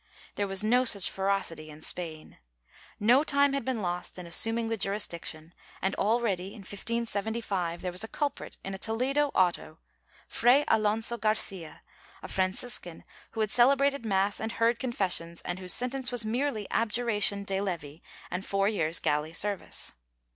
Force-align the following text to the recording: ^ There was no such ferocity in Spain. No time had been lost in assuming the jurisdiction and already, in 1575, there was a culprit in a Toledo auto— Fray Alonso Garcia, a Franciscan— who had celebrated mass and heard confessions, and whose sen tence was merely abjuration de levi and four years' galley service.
^ 0.01 0.03
There 0.33 0.47
was 0.47 0.63
no 0.63 0.83
such 0.83 1.11
ferocity 1.11 1.69
in 1.69 1.83
Spain. 1.83 2.39
No 2.99 3.23
time 3.23 3.53
had 3.53 3.63
been 3.63 3.83
lost 3.83 4.17
in 4.17 4.25
assuming 4.25 4.67
the 4.67 4.75
jurisdiction 4.75 5.53
and 5.79 5.93
already, 5.97 6.55
in 6.55 6.61
1575, 6.61 7.81
there 7.83 7.91
was 7.91 8.03
a 8.03 8.07
culprit 8.07 8.57
in 8.63 8.73
a 8.73 8.79
Toledo 8.79 9.27
auto— 9.35 9.77
Fray 10.27 10.65
Alonso 10.67 11.19
Garcia, 11.19 11.81
a 12.23 12.27
Franciscan— 12.27 13.03
who 13.33 13.41
had 13.41 13.51
celebrated 13.51 14.03
mass 14.03 14.39
and 14.39 14.53
heard 14.53 14.79
confessions, 14.79 15.43
and 15.43 15.59
whose 15.59 15.71
sen 15.75 15.91
tence 15.91 16.11
was 16.11 16.25
merely 16.25 16.65
abjuration 16.71 17.43
de 17.43 17.61
levi 17.61 17.97
and 18.31 18.43
four 18.43 18.67
years' 18.67 18.97
galley 18.99 19.33
service. 19.33 19.91